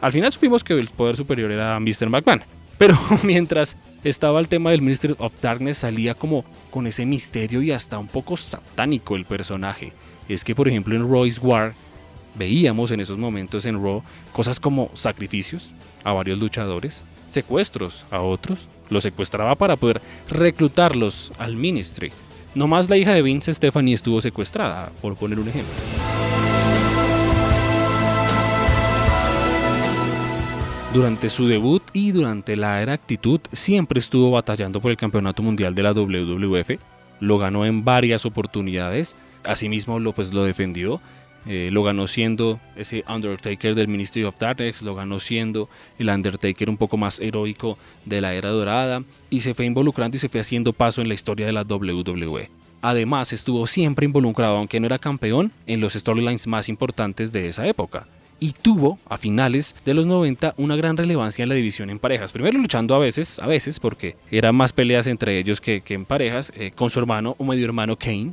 Al 0.00 0.12
final 0.12 0.32
supimos 0.32 0.62
que 0.64 0.74
el 0.74 0.88
poder 0.88 1.16
superior 1.16 1.50
era 1.50 1.78
Mr. 1.80 2.08
McMahon, 2.08 2.42
pero 2.76 2.98
mientras 3.22 3.76
estaba 4.04 4.38
el 4.38 4.48
tema 4.48 4.70
del 4.70 4.82
Ministry 4.82 5.14
of 5.18 5.40
Darkness, 5.40 5.78
salía 5.78 6.14
como 6.14 6.44
con 6.70 6.86
ese 6.86 7.06
misterio 7.06 7.62
y 7.62 7.72
hasta 7.72 7.98
un 7.98 8.06
poco 8.06 8.36
satánico 8.36 9.16
el 9.16 9.24
personaje. 9.24 9.92
Es 10.28 10.44
que, 10.44 10.54
por 10.54 10.68
ejemplo, 10.68 10.94
en 10.94 11.08
Roy's 11.08 11.38
War 11.42 11.74
veíamos 12.34 12.90
en 12.90 13.00
esos 13.00 13.18
momentos 13.18 13.64
en 13.64 13.82
Raw 13.82 14.02
cosas 14.32 14.60
como 14.60 14.90
sacrificios 14.94 15.72
a 16.04 16.12
varios 16.12 16.38
luchadores, 16.38 17.02
secuestros 17.26 18.04
a 18.10 18.20
otros, 18.20 18.68
los 18.90 19.02
secuestraba 19.02 19.54
para 19.54 19.76
poder 19.76 20.00
reclutarlos 20.28 21.32
al 21.38 21.56
Ministry. 21.56 22.12
No 22.54 22.68
más 22.68 22.88
la 22.90 22.96
hija 22.96 23.12
de 23.12 23.22
Vince 23.22 23.52
Stephanie 23.52 23.94
estuvo 23.94 24.20
secuestrada, 24.20 24.92
por 25.00 25.16
poner 25.16 25.38
un 25.38 25.48
ejemplo. 25.48 25.74
Durante 30.94 31.28
su 31.28 31.48
debut 31.48 31.82
y 31.92 32.12
durante 32.12 32.54
la 32.54 32.80
era 32.80 32.92
actitud 32.92 33.40
siempre 33.50 33.98
estuvo 33.98 34.30
batallando 34.30 34.80
por 34.80 34.92
el 34.92 34.96
campeonato 34.96 35.42
mundial 35.42 35.74
de 35.74 35.82
la 35.82 35.92
WWF. 35.92 36.78
Lo 37.18 37.36
ganó 37.36 37.66
en 37.66 37.84
varias 37.84 38.24
oportunidades. 38.24 39.16
Asimismo 39.42 39.98
lo, 39.98 40.12
pues, 40.12 40.32
lo 40.32 40.44
defendió. 40.44 41.00
Eh, 41.46 41.70
lo 41.72 41.82
ganó 41.82 42.06
siendo 42.06 42.60
ese 42.76 43.02
Undertaker 43.08 43.74
del 43.74 43.88
Ministry 43.88 44.22
of 44.22 44.38
Darkness, 44.38 44.82
lo 44.82 44.94
ganó 44.94 45.18
siendo 45.18 45.68
el 45.98 46.10
Undertaker 46.10 46.70
un 46.70 46.76
poco 46.76 46.96
más 46.96 47.18
heroico 47.18 47.76
de 48.04 48.20
la 48.20 48.32
era 48.34 48.50
dorada 48.50 49.02
y 49.30 49.40
se 49.40 49.52
fue 49.52 49.66
involucrando 49.66 50.16
y 50.16 50.20
se 50.20 50.28
fue 50.28 50.40
haciendo 50.40 50.72
paso 50.72 51.02
en 51.02 51.08
la 51.08 51.14
historia 51.14 51.44
de 51.44 51.52
la 51.52 51.64
WWE. 51.64 52.50
Además 52.82 53.32
estuvo 53.32 53.66
siempre 53.66 54.06
involucrado, 54.06 54.58
aunque 54.58 54.78
no 54.78 54.86
era 54.86 55.00
campeón, 55.00 55.50
en 55.66 55.80
los 55.80 55.94
storylines 55.94 56.46
más 56.46 56.68
importantes 56.68 57.32
de 57.32 57.48
esa 57.48 57.66
época 57.66 58.06
y 58.40 58.52
tuvo 58.52 58.98
a 59.08 59.18
finales 59.18 59.76
de 59.84 59.94
los 59.94 60.06
90 60.06 60.54
una 60.56 60.76
gran 60.76 60.96
relevancia 60.96 61.42
en 61.42 61.48
la 61.48 61.54
división 61.54 61.90
en 61.90 61.98
parejas. 61.98 62.32
Primero 62.32 62.58
luchando 62.58 62.94
a 62.94 62.98
veces, 62.98 63.38
a 63.38 63.46
veces, 63.46 63.80
porque 63.80 64.16
eran 64.30 64.54
más 64.54 64.72
peleas 64.72 65.06
entre 65.06 65.38
ellos 65.38 65.60
que, 65.60 65.82
en 65.88 66.04
parejas, 66.04 66.52
eh, 66.56 66.72
con 66.74 66.90
su 66.90 66.98
hermano 66.98 67.36
o 67.38 67.44
medio 67.44 67.64
hermano 67.64 67.96
Kane 67.96 68.32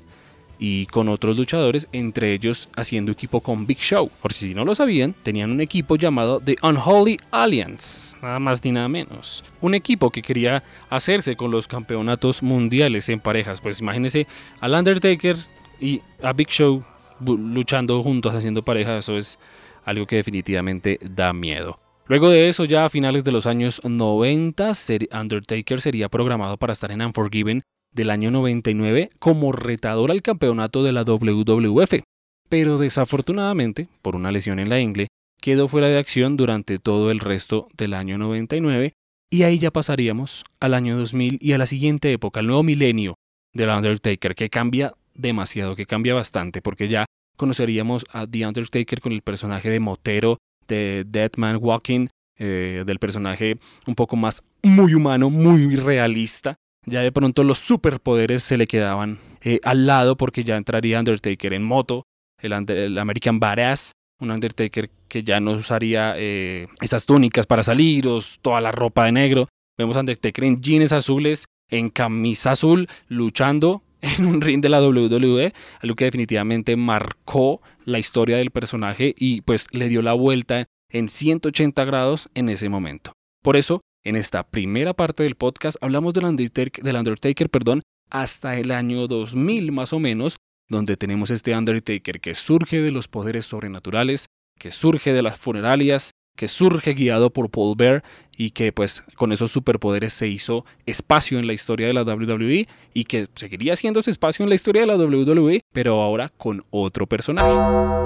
y 0.59 0.85
con 0.85 1.09
otros 1.09 1.37
luchadores, 1.37 1.87
entre 1.91 2.33
ellos 2.33 2.69
haciendo 2.75 3.11
equipo 3.11 3.41
con 3.41 3.65
Big 3.65 3.79
Show. 3.79 4.11
Por 4.21 4.31
si 4.31 4.53
no 4.53 4.63
lo 4.63 4.75
sabían, 4.75 5.15
tenían 5.23 5.49
un 5.49 5.59
equipo 5.59 5.95
llamado 5.95 6.39
The 6.39 6.55
Unholy 6.61 7.19
Alliance, 7.31 8.15
nada 8.21 8.39
más 8.39 8.63
ni 8.63 8.71
nada 8.71 8.87
menos. 8.87 9.43
Un 9.59 9.73
equipo 9.73 10.11
que 10.11 10.21
quería 10.21 10.63
hacerse 10.89 11.35
con 11.35 11.49
los 11.49 11.67
campeonatos 11.67 12.43
mundiales 12.43 13.09
en 13.09 13.19
parejas. 13.19 13.59
Pues 13.59 13.79
imagínense 13.79 14.27
al 14.59 14.73
Undertaker 14.73 15.35
y 15.79 16.01
a 16.21 16.31
Big 16.33 16.49
Show 16.49 16.83
luchando 17.25 18.01
juntos, 18.03 18.35
haciendo 18.35 18.63
parejas, 18.63 19.05
eso 19.05 19.17
es 19.17 19.39
algo 19.85 20.05
que 20.07 20.17
definitivamente 20.17 20.99
da 21.01 21.33
miedo. 21.33 21.79
Luego 22.07 22.29
de 22.29 22.49
eso, 22.49 22.65
ya 22.65 22.85
a 22.85 22.89
finales 22.89 23.23
de 23.23 23.31
los 23.31 23.45
años 23.45 23.81
90, 23.83 24.73
Undertaker 25.13 25.81
sería 25.81 26.09
programado 26.09 26.57
para 26.57 26.73
estar 26.73 26.91
en 26.91 27.01
Unforgiven 27.01 27.63
del 27.93 28.09
año 28.09 28.31
99 28.31 29.09
como 29.19 29.51
retador 29.51 30.11
al 30.11 30.21
campeonato 30.21 30.83
de 30.83 30.91
la 30.91 31.03
WWF, 31.03 32.01
pero 32.49 32.77
desafortunadamente, 32.77 33.87
por 34.01 34.15
una 34.15 34.31
lesión 34.31 34.59
en 34.59 34.69
la 34.69 34.79
ingle, 34.79 35.07
quedó 35.41 35.67
fuera 35.67 35.87
de 35.87 35.97
acción 35.97 36.37
durante 36.37 36.79
todo 36.79 37.11
el 37.11 37.19
resto 37.19 37.67
del 37.77 37.93
año 37.93 38.17
99 38.17 38.93
y 39.29 39.43
ahí 39.43 39.57
ya 39.57 39.71
pasaríamos 39.71 40.43
al 40.59 40.73
año 40.73 40.97
2000 40.97 41.39
y 41.41 41.53
a 41.53 41.57
la 41.57 41.65
siguiente 41.65 42.11
época, 42.11 42.41
al 42.41 42.47
nuevo 42.47 42.63
milenio 42.63 43.15
del 43.53 43.69
Undertaker, 43.69 44.35
que 44.35 44.49
cambia 44.49 44.93
demasiado, 45.15 45.75
que 45.75 45.85
cambia 45.85 46.13
bastante, 46.13 46.61
porque 46.61 46.87
ya 46.87 47.05
conoceríamos 47.41 48.05
a 48.11 48.27
The 48.27 48.45
Undertaker 48.45 49.01
con 49.01 49.13
el 49.13 49.23
personaje 49.23 49.71
de 49.71 49.79
Motero, 49.79 50.37
de 50.67 51.03
Dead 51.07 51.31
Man 51.37 51.57
Walking, 51.59 52.05
eh, 52.37 52.83
del 52.85 52.99
personaje 52.99 53.57
un 53.87 53.95
poco 53.95 54.15
más 54.15 54.43
muy 54.61 54.93
humano, 54.93 55.31
muy 55.31 55.75
realista, 55.75 56.57
ya 56.85 57.01
de 57.01 57.11
pronto 57.11 57.43
los 57.43 57.57
superpoderes 57.57 58.43
se 58.43 58.57
le 58.57 58.67
quedaban 58.67 59.17
eh, 59.41 59.59
al 59.63 59.87
lado 59.87 60.17
porque 60.17 60.43
ya 60.43 60.55
entraría 60.55 60.99
Undertaker 60.99 61.53
en 61.53 61.63
moto, 61.63 62.03
el, 62.39 62.53
American 62.99 63.39
Badass, 63.39 63.93
un 64.19 64.29
Undertaker 64.29 64.91
que 65.07 65.23
ya 65.23 65.39
no 65.39 65.53
usaría 65.53 66.13
eh, 66.17 66.67
esas 66.79 67.07
túnicas 67.07 67.47
para 67.47 67.63
salir 67.63 68.05
toda 68.43 68.61
la 68.61 68.71
ropa 68.71 69.05
de 69.05 69.13
negro. 69.13 69.47
Vemos 69.79 69.97
Undertaker 69.97 70.43
en 70.43 70.61
jeans 70.61 70.91
azules, 70.91 71.45
en 71.71 71.89
camisa 71.89 72.51
azul, 72.51 72.87
luchando 73.07 73.81
en 74.17 74.25
un 74.25 74.41
ring 74.41 74.61
de 74.61 74.69
la 74.69 74.81
WWE, 74.81 75.53
algo 75.81 75.95
que 75.95 76.05
definitivamente 76.05 76.75
marcó 76.75 77.61
la 77.85 77.99
historia 77.99 78.37
del 78.37 78.51
personaje 78.51 79.13
y 79.17 79.41
pues 79.41 79.67
le 79.71 79.87
dio 79.89 80.01
la 80.01 80.13
vuelta 80.13 80.65
en 80.89 81.07
180 81.07 81.85
grados 81.85 82.29
en 82.33 82.49
ese 82.49 82.69
momento. 82.69 83.13
Por 83.43 83.57
eso 83.57 83.81
en 84.03 84.15
esta 84.15 84.43
primera 84.43 84.93
parte 84.93 85.23
del 85.23 85.35
podcast 85.35 85.77
hablamos 85.81 86.13
del 86.13 86.25
Undertaker, 86.25 86.83
del 86.83 86.95
Undertaker 86.95 87.49
perdón, 87.49 87.81
hasta 88.09 88.57
el 88.57 88.71
año 88.71 89.07
2000 89.07 89.71
más 89.71 89.93
o 89.93 89.99
menos, 89.99 90.37
donde 90.67 90.97
tenemos 90.97 91.31
este 91.31 91.55
Undertaker 91.55 92.19
que 92.19 92.35
surge 92.35 92.81
de 92.81 92.91
los 92.91 93.07
poderes 93.07 93.45
sobrenaturales, 93.45 94.25
que 94.57 94.71
surge 94.71 95.13
de 95.13 95.21
las 95.21 95.39
funeralias, 95.39 96.11
que 96.41 96.47
surge 96.47 96.95
guiado 96.95 97.29
por 97.29 97.51
Paul 97.51 97.75
Bear 97.77 98.03
y 98.35 98.49
que 98.49 98.71
pues 98.71 99.03
con 99.15 99.31
esos 99.31 99.51
superpoderes 99.51 100.11
se 100.11 100.27
hizo 100.27 100.65
espacio 100.87 101.37
en 101.37 101.45
la 101.45 101.53
historia 101.53 101.85
de 101.85 101.93
la 101.93 102.01
WWE 102.01 102.67
y 102.95 103.03
que 103.03 103.27
seguiría 103.35 103.73
haciéndose 103.73 104.09
espacio 104.09 104.41
en 104.41 104.49
la 104.49 104.55
historia 104.55 104.81
de 104.81 104.87
la 104.87 104.95
WWE, 104.95 105.61
pero 105.71 106.01
ahora 106.01 106.29
con 106.29 106.63
otro 106.71 107.05
personaje. 107.05 108.00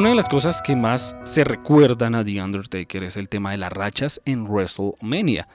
Una 0.00 0.08
de 0.08 0.14
las 0.14 0.30
cosas 0.30 0.62
que 0.62 0.74
más 0.74 1.14
se 1.24 1.44
recuerdan 1.44 2.14
a 2.14 2.24
The 2.24 2.42
Undertaker 2.42 3.04
es 3.04 3.18
el 3.18 3.28
tema 3.28 3.50
de 3.50 3.58
las 3.58 3.70
rachas 3.70 4.22
en 4.24 4.46
WrestleMania. 4.46 5.46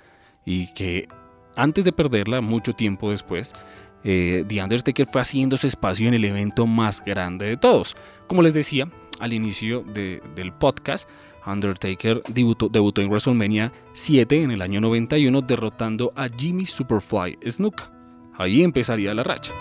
Y 0.46 0.72
que 0.76 1.08
antes 1.56 1.84
de 1.84 1.92
perderla, 1.92 2.42
mucho 2.42 2.74
tiempo 2.74 3.10
después, 3.10 3.54
eh, 4.04 4.46
The 4.48 4.62
Undertaker 4.62 5.08
fue 5.08 5.22
haciéndose 5.22 5.66
espacio 5.66 6.08
en 6.08 6.14
el 6.14 6.24
evento 6.26 6.68
más 6.68 7.04
grande 7.04 7.48
de 7.48 7.58
todos. 7.58 7.98
Como 8.28 8.44
les 8.44 8.54
decía 8.54 8.88
al 9.20 9.34
inicio 9.34 9.82
del 9.82 10.54
podcast, 10.54 11.10
Undertaker 11.48 12.22
debutó, 12.28 12.70
debutó, 12.70 13.02
en 13.02 13.10
WrestleMania 13.10 13.72
7 13.94 14.44
en 14.44 14.52
el 14.52 14.62
año 14.62 14.80
91 14.80 15.42
derrotando 15.42 16.14
a 16.16 16.28
Jimmy 16.30 16.68
Superfly 16.68 17.40
Snook. 17.50 17.82
Ahí 18.38 18.62
empezaría 18.62 19.12
la 19.16 19.24
racha. 19.24 19.54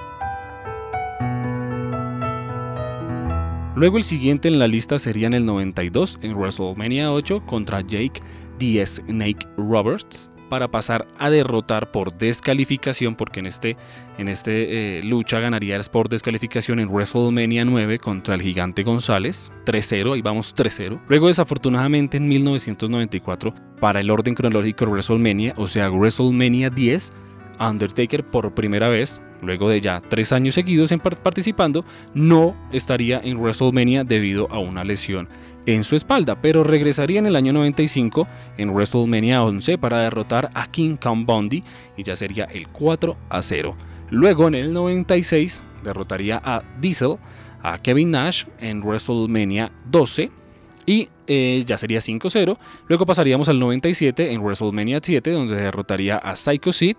Luego 3.77 3.97
el 3.97 4.05
siguiente 4.05 4.47
en 4.47 4.61
la 4.61 4.69
lista 4.69 5.01
sería 5.01 5.27
en 5.27 5.35
el 5.35 5.47
92 5.47 6.21
en 6.23 6.37
WrestleMania 6.37 7.13
8 7.13 7.45
contra 7.45 7.81
Jake 7.81 8.23
The 8.59 8.87
Snake 8.87 9.49
Roberts 9.57 10.31
para 10.49 10.71
pasar 10.71 11.09
a 11.19 11.31
derrotar 11.31 11.91
por 11.91 12.17
descalificación, 12.17 13.17
porque 13.17 13.41
en 13.41 13.47
este, 13.47 13.77
en 14.19 14.29
este 14.29 14.99
eh, 14.99 15.03
lucha 15.03 15.41
ganaría 15.41 15.81
por 15.91 16.09
descalificación 16.09 16.79
en 16.79 16.89
WrestleMania 16.89 17.65
9 17.65 17.99
contra 17.99 18.37
el 18.37 18.43
gigante 18.43 18.85
González, 18.85 19.51
3-0, 19.67 20.15
ahí 20.15 20.23
vamos 20.23 20.55
3-0. 20.55 21.01
Luego 21.09 21.27
desafortunadamente 21.27 22.19
en 22.19 22.29
1994, 22.29 23.53
para 23.81 23.99
el 23.99 24.09
orden 24.09 24.37
cronológico 24.37 24.85
WrestleMania, 24.85 25.55
o 25.57 25.67
sea 25.67 25.91
WrestleMania 25.91 26.71
10, 26.71 27.13
Undertaker 27.61 28.25
por 28.25 28.55
primera 28.55 28.89
vez, 28.89 29.21
luego 29.43 29.69
de 29.69 29.81
ya 29.81 30.01
tres 30.01 30.33
años 30.33 30.55
seguidos 30.55 30.93
en 30.93 31.01
participando, 31.01 31.85
no 32.15 32.55
estaría 32.73 33.21
en 33.23 33.39
WrestleMania 33.39 34.05
debido 34.05 34.49
a 34.51 34.59
una 34.59 34.85
lesión 34.85 35.29
en 35.67 35.85
su 35.85 35.97
espalda, 35.97 36.41
pero 36.41 36.65
regresaría 36.65 37.19
en 37.19 37.27
el 37.27 37.37
año 37.37 37.53
95 37.53 38.27
en 38.59 38.71
WrestleMania 38.71 39.43
11 39.43 39.79
para 39.79 40.01
derrotar 40.01 40.51
a 40.55 40.71
King 40.71 40.97
Kong 40.97 41.25
Bundy 41.25 41.65
y 41.97 42.03
ya 42.03 42.17
sería 42.17 42.45
el 42.45 42.69
4 42.69 43.17
a 43.29 43.43
0. 43.43 43.77
Luego 44.11 44.49
en 44.49 44.55
el 44.55 44.73
96 44.73 45.63
derrotaría 45.83 46.41
a 46.43 46.63
Diesel, 46.81 47.17
a 47.63 47.79
Kevin 47.79 48.11
Nash 48.11 48.45
en 48.61 48.83
WrestleMania 48.83 49.73
12 49.91 50.31
y 50.87 51.09
eh, 51.27 51.65
ya 51.67 51.79
sería 51.79 52.01
5-0. 52.01 52.59
Luego 52.89 53.07
pasaríamos 53.07 53.49
al 53.49 53.59
97 53.59 54.33
en 54.33 54.43
WrestleMania 54.43 55.01
7 55.03 55.31
donde 55.31 55.57
derrotaría 55.57 56.17
a 56.17 56.37
Psycho 56.37 56.73
Sid 56.73 56.97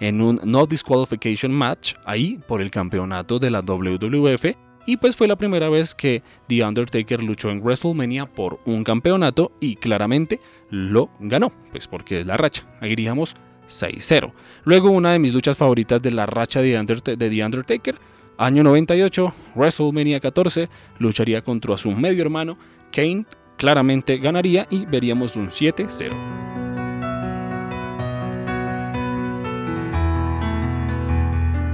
en 0.00 0.20
un 0.20 0.40
no 0.44 0.66
disqualification 0.66 1.52
match 1.52 1.94
ahí 2.04 2.38
por 2.46 2.60
el 2.60 2.70
campeonato 2.70 3.38
de 3.38 3.50
la 3.50 3.60
WWF 3.60 4.56
y 4.88 4.96
pues 4.96 5.16
fue 5.16 5.28
la 5.28 5.36
primera 5.36 5.68
vez 5.68 5.94
que 5.94 6.22
The 6.46 6.64
Undertaker 6.64 7.22
luchó 7.22 7.50
en 7.50 7.60
WrestleMania 7.60 8.24
por 8.24 8.56
un 8.64 8.84
campeonato 8.84 9.52
y 9.60 9.76
claramente 9.76 10.40
lo 10.70 11.10
ganó, 11.20 11.52
pues 11.70 11.86
porque 11.86 12.20
es 12.20 12.26
la 12.26 12.38
racha. 12.38 12.66
Ahí 12.80 12.92
iríamos 12.92 13.34
6-0. 13.68 14.32
Luego 14.64 14.90
una 14.90 15.12
de 15.12 15.18
mis 15.18 15.34
luchas 15.34 15.58
favoritas 15.58 16.00
de 16.00 16.10
la 16.10 16.24
racha 16.24 16.62
de, 16.62 16.72
The 17.18 17.44
Undertaker, 17.44 17.98
año 18.38 18.62
98, 18.62 19.34
WrestleMania 19.56 20.20
14, 20.20 20.70
lucharía 20.98 21.42
contra 21.42 21.76
su 21.76 21.90
medio 21.90 22.22
hermano 22.22 22.56
Kane, 22.90 23.26
claramente 23.58 24.16
ganaría 24.16 24.66
y 24.70 24.86
veríamos 24.86 25.36
un 25.36 25.48
7-0. 25.48 26.67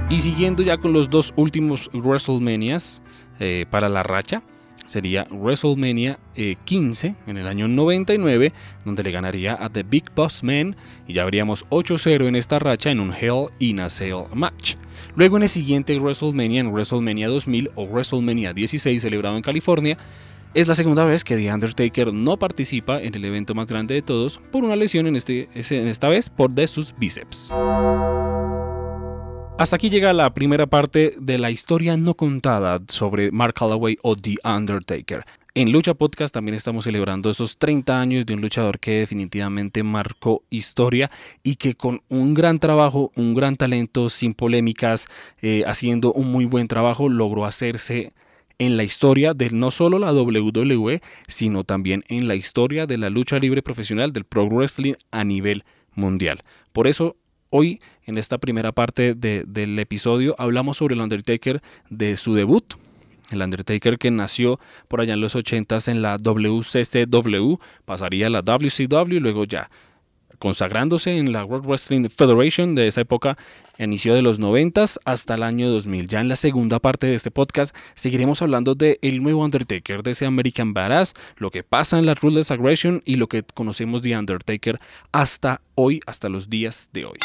Y 0.09 0.21
siguiendo 0.21 0.61
ya 0.61 0.77
con 0.77 0.93
los 0.93 1.09
dos 1.09 1.33
últimos 1.35 1.89
WrestleManias 1.91 3.01
eh, 3.39 3.65
para 3.69 3.89
la 3.89 4.03
racha, 4.03 4.43
sería 4.85 5.27
WrestleMania 5.31 6.19
15 6.63 7.07
eh, 7.07 7.15
en 7.25 7.37
el 7.37 7.47
año 7.47 7.67
99, 7.67 8.53
donde 8.85 9.03
le 9.03 9.11
ganaría 9.11 9.57
a 9.59 9.69
The 9.69 9.81
Big 9.81 10.05
Boss 10.15 10.43
Man 10.43 10.75
y 11.07 11.13
ya 11.13 11.25
veríamos 11.25 11.65
8-0 11.69 12.27
en 12.27 12.35
esta 12.35 12.59
racha 12.59 12.91
en 12.91 12.99
un 12.99 13.11
Hell 13.13 13.47
in 13.57 13.79
a 13.79 13.89
Cell 13.89 14.25
match. 14.33 14.75
Luego 15.15 15.37
en 15.37 15.43
el 15.43 15.49
siguiente 15.49 15.97
WrestleMania, 15.97 16.61
en 16.61 16.71
WrestleMania 16.71 17.27
2000 17.27 17.71
o 17.73 17.85
WrestleMania 17.87 18.53
16 18.53 19.01
celebrado 19.01 19.35
en 19.35 19.41
California, 19.41 19.97
es 20.53 20.67
la 20.67 20.75
segunda 20.75 21.03
vez 21.03 21.23
que 21.23 21.35
The 21.35 21.51
Undertaker 21.51 22.13
no 22.13 22.37
participa 22.37 23.01
en 23.01 23.15
el 23.15 23.25
evento 23.25 23.55
más 23.55 23.67
grande 23.67 23.95
de 23.95 24.01
todos 24.03 24.37
por 24.51 24.63
una 24.63 24.75
lesión 24.75 25.07
en, 25.07 25.15
este, 25.15 25.49
en 25.53 25.87
esta 25.87 26.07
vez 26.07 26.29
por 26.29 26.51
de 26.51 26.67
sus 26.67 26.95
bíceps. 26.95 27.51
Hasta 29.57 29.77
aquí 29.77 29.89
llega 29.89 30.11
la 30.11 30.33
primera 30.33 30.67
parte 30.67 31.15
de 31.17 31.37
la 31.37 31.49
historia 31.49 31.95
no 31.95 32.15
contada 32.15 32.81
sobre 32.89 33.31
Mark 33.31 33.53
Calloway 33.53 33.97
o 34.03 34.13
The 34.17 34.35
Undertaker. 34.43 35.23
En 35.53 35.71
Lucha 35.71 35.93
Podcast 35.93 36.33
también 36.33 36.55
estamos 36.55 36.83
celebrando 36.83 37.29
esos 37.29 37.57
30 37.57 37.97
años 37.97 38.25
de 38.25 38.33
un 38.33 38.41
luchador 38.41 38.79
que 38.79 38.99
definitivamente 38.99 39.81
marcó 39.81 40.43
historia 40.49 41.09
y 41.41 41.55
que 41.55 41.75
con 41.75 42.01
un 42.09 42.33
gran 42.33 42.59
trabajo, 42.59 43.13
un 43.15 43.33
gran 43.33 43.55
talento, 43.55 44.09
sin 44.09 44.33
polémicas, 44.33 45.07
eh, 45.41 45.63
haciendo 45.65 46.11
un 46.11 46.33
muy 46.33 46.43
buen 46.43 46.67
trabajo, 46.67 47.07
logró 47.07 47.45
hacerse 47.45 48.11
en 48.59 48.75
la 48.75 48.83
historia 48.83 49.33
de 49.33 49.51
no 49.51 49.71
solo 49.71 49.99
la 49.99 50.11
WWE, 50.11 51.01
sino 51.29 51.63
también 51.63 52.03
en 52.09 52.27
la 52.27 52.35
historia 52.35 52.87
de 52.87 52.97
la 52.97 53.09
lucha 53.09 53.39
libre 53.39 53.61
profesional 53.61 54.11
del 54.11 54.25
pro 54.25 54.47
wrestling 54.47 54.95
a 55.11 55.23
nivel 55.23 55.63
mundial. 55.93 56.43
Por 56.73 56.87
eso 56.87 57.15
Hoy, 57.49 57.79
en 58.05 58.17
esta 58.17 58.37
primera 58.37 58.71
parte 58.71 59.13
del 59.13 59.79
episodio, 59.79 60.35
hablamos 60.37 60.77
sobre 60.77 60.95
el 60.95 61.01
Undertaker 61.01 61.61
de 61.89 62.17
su 62.17 62.33
debut. 62.33 62.73
El 63.31 63.41
Undertaker 63.41 63.97
que 63.97 64.11
nació 64.11 64.59
por 64.87 65.01
allá 65.01 65.13
en 65.13 65.21
los 65.21 65.35
80s 65.35 65.87
en 65.87 66.01
la 66.01 66.17
WCCW, 66.17 67.55
pasaría 67.85 68.27
a 68.27 68.29
la 68.29 68.41
WCW 68.41 69.13
y 69.13 69.19
luego 69.19 69.45
ya 69.45 69.69
consagrándose 70.39 71.17
en 71.17 71.31
la 71.31 71.45
World 71.45 71.65
Wrestling 71.65 72.09
Federation 72.09 72.75
de 72.75 72.87
esa 72.87 73.01
época, 73.01 73.37
inicio 73.77 74.13
de 74.13 74.21
los 74.21 74.39
90 74.39 74.85
hasta 75.05 75.35
el 75.35 75.43
año 75.43 75.69
2000. 75.69 76.07
Ya 76.07 76.21
en 76.21 76.27
la 76.27 76.35
segunda 76.35 76.79
parte 76.79 77.07
de 77.07 77.15
este 77.15 77.31
podcast 77.31 77.75
seguiremos 77.93 78.41
hablando 78.41 78.75
de 78.75 78.99
el 79.01 79.21
nuevo 79.21 79.43
Undertaker, 79.43 80.03
de 80.03 80.11
ese 80.11 80.25
American 80.25 80.73
Badass, 80.73 81.13
lo 81.37 81.51
que 81.51 81.63
pasa 81.63 81.99
en 81.99 82.05
la 82.05 82.15
Ruthless 82.15 82.51
Aggression 82.51 83.01
y 83.05 83.15
lo 83.15 83.27
que 83.27 83.43
conocemos 83.53 84.01
de 84.01 84.17
Undertaker 84.17 84.79
hasta 85.11 85.61
hoy, 85.75 86.01
hasta 86.05 86.29
los 86.29 86.49
días 86.49 86.89
de 86.93 87.05
hoy. 87.05 87.19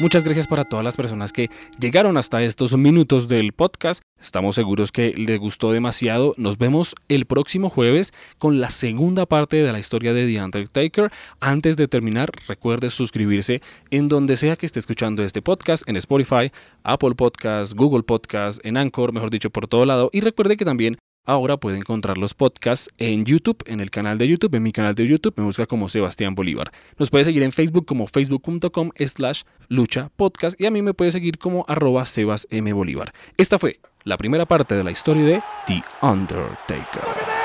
Muchas 0.00 0.24
gracias 0.24 0.46
para 0.46 0.64
todas 0.64 0.82
las 0.82 0.96
personas 0.96 1.30
que 1.30 1.50
llegaron 1.78 2.16
hasta 2.16 2.42
estos 2.42 2.74
minutos 2.74 3.28
del 3.28 3.52
podcast. 3.52 4.00
Estamos 4.18 4.54
seguros 4.54 4.92
que 4.92 5.12
les 5.12 5.38
gustó 5.38 5.72
demasiado. 5.72 6.32
Nos 6.38 6.56
vemos 6.56 6.94
el 7.08 7.26
próximo 7.26 7.68
jueves 7.68 8.14
con 8.38 8.60
la 8.60 8.70
segunda 8.70 9.26
parte 9.26 9.62
de 9.62 9.70
la 9.70 9.78
historia 9.78 10.14
de 10.14 10.26
The 10.26 10.42
Undertaker. 10.42 11.10
Antes 11.38 11.76
de 11.76 11.86
terminar, 11.86 12.30
recuerde 12.48 12.88
suscribirse 12.88 13.60
en 13.90 14.08
donde 14.08 14.38
sea 14.38 14.56
que 14.56 14.64
esté 14.64 14.78
escuchando 14.78 15.22
este 15.22 15.42
podcast, 15.42 15.86
en 15.86 15.96
Spotify, 15.96 16.50
Apple 16.82 17.14
Podcast, 17.14 17.74
Google 17.74 18.02
Podcast, 18.02 18.64
en 18.64 18.78
Anchor, 18.78 19.12
mejor 19.12 19.28
dicho, 19.28 19.50
por 19.50 19.68
todo 19.68 19.84
lado. 19.84 20.08
Y 20.14 20.22
recuerde 20.22 20.56
que 20.56 20.64
también 20.64 20.96
Ahora 21.30 21.58
puede 21.58 21.76
encontrar 21.76 22.18
los 22.18 22.34
podcasts 22.34 22.90
en 22.98 23.24
YouTube, 23.24 23.62
en 23.66 23.78
el 23.78 23.92
canal 23.92 24.18
de 24.18 24.26
YouTube, 24.26 24.52
en 24.56 24.64
mi 24.64 24.72
canal 24.72 24.96
de 24.96 25.06
YouTube, 25.06 25.32
me 25.36 25.44
busca 25.44 25.64
como 25.64 25.88
Sebastián 25.88 26.34
Bolívar. 26.34 26.72
Nos 26.98 27.08
puede 27.08 27.24
seguir 27.24 27.44
en 27.44 27.52
Facebook 27.52 27.86
como 27.86 28.08
facebook.com 28.08 28.90
slash 28.98 29.42
lucha 29.68 30.10
podcast 30.16 30.60
y 30.60 30.66
a 30.66 30.72
mí 30.72 30.82
me 30.82 30.92
puede 30.92 31.12
seguir 31.12 31.38
como 31.38 31.64
arroba 31.68 32.04
Sebas 32.04 32.48
M. 32.50 32.72
Bolívar. 32.72 33.12
Esta 33.36 33.60
fue 33.60 33.78
la 34.02 34.16
primera 34.16 34.44
parte 34.44 34.74
de 34.74 34.82
la 34.82 34.90
historia 34.90 35.22
de 35.22 35.42
The 35.68 35.84
Undertaker. 36.02 37.39